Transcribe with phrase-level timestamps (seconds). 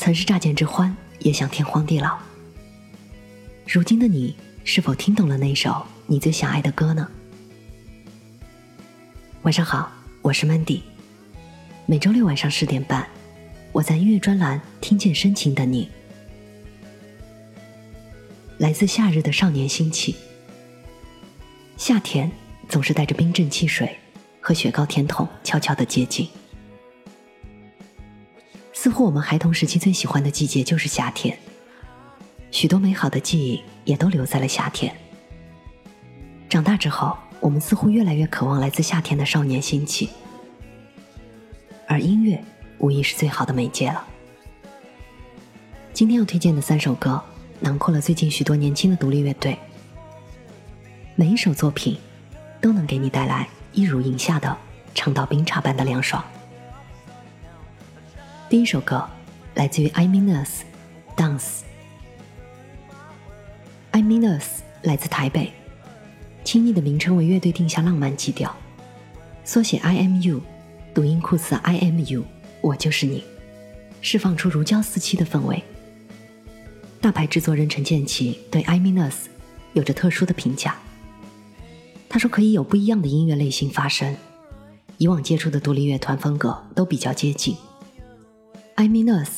[0.00, 2.18] 曾是乍见之欢，也想天荒地老。
[3.66, 4.34] 如今的你，
[4.64, 7.06] 是否听懂了那首你最想爱的歌呢？
[9.42, 9.92] 晚上好，
[10.22, 10.80] 我是 Mandy。
[11.84, 13.06] 每周六晚上十点半，
[13.72, 15.90] 我在音乐专栏听见深情的你。
[18.56, 20.16] 来自夏日的少年心气，
[21.76, 22.32] 夏天
[22.70, 23.94] 总是带着冰镇汽水
[24.40, 26.26] 和雪糕甜筒悄悄的接近。
[29.04, 31.38] 我们孩童时期最喜欢的季节就是夏天，
[32.50, 34.94] 许多美好的记忆也都留在了夏天。
[36.48, 40.10] 长大之后，我们似乎越来越渴望来自夏天的少年心气，
[41.86, 42.42] 而音乐
[42.78, 44.04] 无疑是最好的媒介了。
[45.92, 47.22] 今天要推荐的三首歌。
[47.62, 49.58] 囊括了最近许多年轻的独立乐队，
[51.14, 51.94] 每一首作品
[52.58, 54.56] 都能给你带来一如饮下的
[54.94, 56.24] 尝到冰茶般的凉爽。
[58.50, 59.08] 第一首歌
[59.54, 61.60] 来自于 I Mean Us，Dance。
[63.92, 65.52] I Mean Us 来自台北，
[66.42, 68.52] 轻易的名称为乐队定下浪漫基调，
[69.44, 70.42] 缩写 I M U，
[70.92, 72.24] 读音酷似 I M U，
[72.60, 73.22] 我就是你，
[74.00, 75.62] 释放出如胶似漆的氛围。
[77.00, 79.28] 大牌制作人陈建奇对《I Mean Us》
[79.74, 80.76] 有着特殊的评价。
[82.08, 84.16] 他说：“可以有不一样的音乐类型发生，
[84.98, 87.54] 以往接触的独立乐团风格都比较接近。
[88.80, 89.28] 《I Mean Us》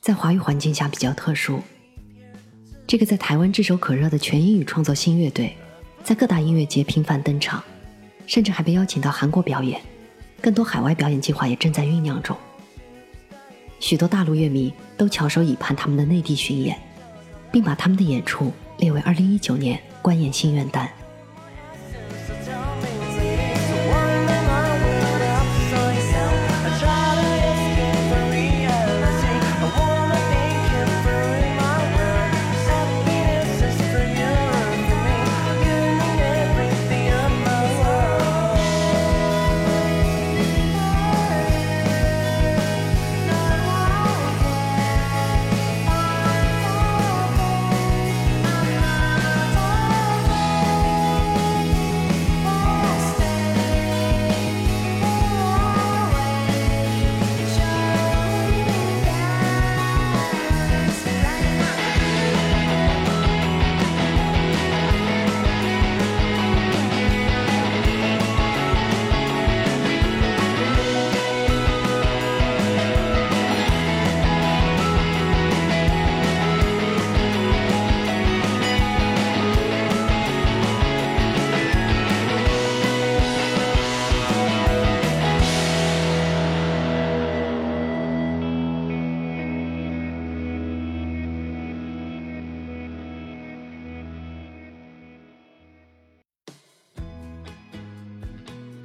[0.00, 1.60] 在华语环境下比较特殊。
[2.86, 5.56] 这个在台湾炙手可热的全英语创作新乐队，
[6.04, 7.60] 在各大音乐节频繁登场，
[8.24, 9.80] 甚至还被邀请到韩国表演。
[10.40, 12.36] 更多海外表演计划也正在酝酿中。
[13.80, 16.78] 许多大陆乐迷都翘首以盼他们的内地巡演。”
[17.50, 20.88] 并把他们的演出列为二零一九年观演心愿单。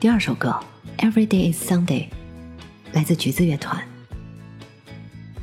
[0.00, 0.54] 第二首歌
[1.04, 2.06] 《Every Day Is Sunday》
[2.92, 3.84] 来自橘子乐团。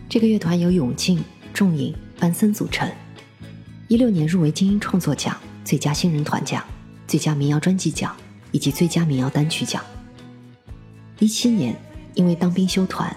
[0.07, 1.21] 这个乐团由永静、
[1.53, 2.89] 仲颖、班森组成。
[3.89, 6.63] 一六年入围金鹰创作奖、最佳新人团奖、
[7.05, 8.15] 最佳民谣专辑奖
[8.53, 9.83] 以及最佳民谣单曲奖。
[11.19, 11.75] 一七年
[12.13, 13.13] 因为当兵休团，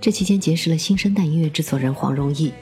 [0.00, 2.54] 这期间结识了新生代音乐制作人黄荣毅。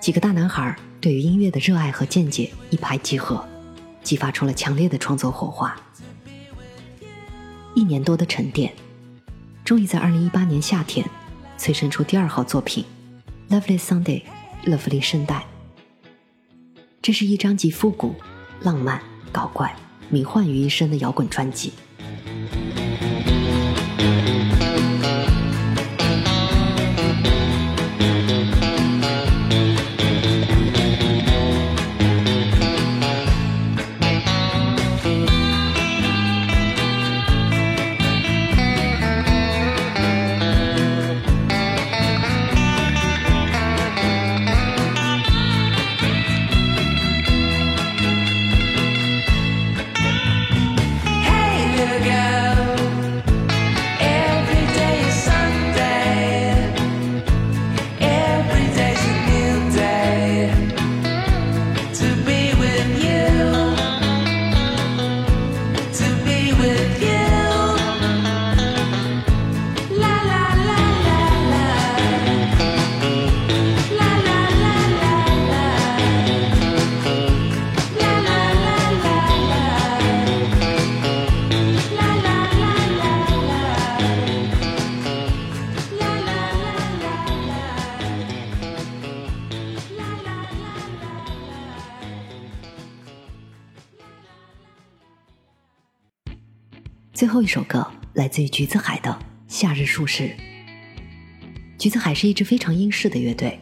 [0.00, 3.46] 几个大男孩对于音乐的热爱和见解一拍即合，
[4.02, 5.80] 激发出了强烈的创作火花。
[7.74, 8.72] 一年多的沉淀，
[9.64, 11.04] 终于在二零一八年夏天
[11.58, 12.84] 催生出第二号作品
[13.52, 14.22] 《Lovely Sunday》
[14.64, 15.44] 乐弗利圣代。
[17.02, 18.14] 这是一张集复古、
[18.62, 19.02] 浪漫、
[19.32, 19.74] 搞怪、
[20.08, 21.72] 迷幻于一身的摇滚专辑。
[97.14, 99.08] 最后一首歌来自于橘子海的
[99.46, 100.24] 《夏日术士》。
[101.78, 103.56] 橘子海是一支非常英式的乐队，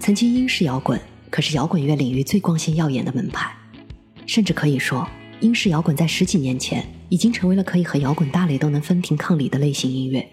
[0.00, 1.00] 曾经英式摇滚
[1.30, 3.48] 可是摇滚乐领域最光鲜耀眼的门派，
[4.26, 5.08] 甚至可以说，
[5.38, 10.28] 英式摇滚在十几年前已经成为了可以和摇滚大类都能分庭抗礼的类型音乐，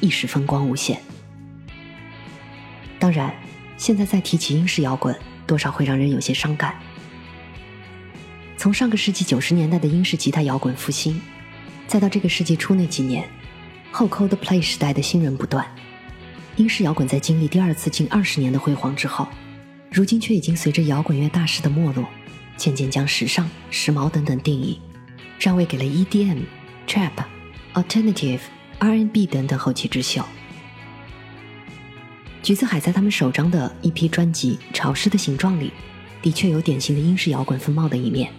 [0.00, 1.00] 一时风光无限。
[2.98, 3.32] 当然，
[3.76, 6.74] 现在再提起英式摇滚，多少会让人有些伤感。
[8.58, 11.20] 从上个世纪九十年代的英式吉他摇滚复兴，
[11.86, 13.24] 再到这个世纪初那几年，
[13.92, 15.64] 后 Coldplay 时代的新人不断，
[16.56, 19.28] 英式摇滚在经历第二次近二十年的辉煌之后，
[19.92, 22.04] 如今却已经随着摇滚乐大师的没落，
[22.56, 24.80] 渐渐将时尚、时髦等等定义
[25.38, 26.40] 让位给了 EDM、
[26.88, 27.12] Trap、
[27.74, 28.40] Alternative、
[28.80, 30.24] R&B 等等后起之秀。
[32.42, 35.72] 橘子海在他们首张的一批专辑《潮湿的形状》里，
[36.20, 38.32] 的确有典型的英式摇滚风貌的一面。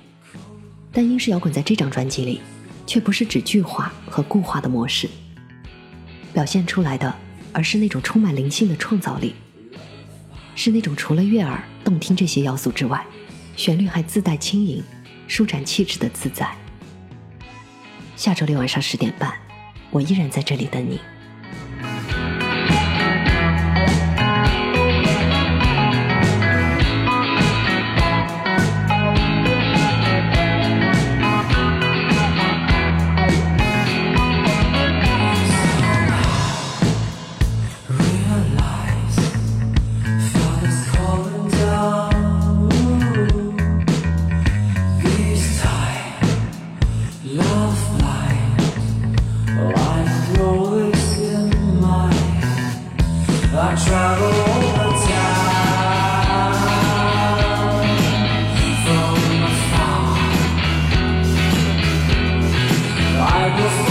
[0.91, 2.41] 但英式摇滚在这张专辑里，
[2.88, 5.07] 却不是指句化和固化的模式，
[6.33, 7.13] 表现出来的，
[7.53, 9.36] 而是那种充满灵性的创造力，
[10.56, 13.06] 是那种除了悦耳动听这些要素之外，
[13.56, 14.83] 旋律还自带轻盈、
[15.27, 16.50] 舒展气质的自在。
[18.15, 19.33] 下周六晚上十点半，
[19.91, 21.00] 我依然在这里等你。
[63.51, 63.88] I will